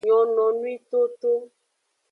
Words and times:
Nyononwi 0.05 0.73
toto. 0.91 1.31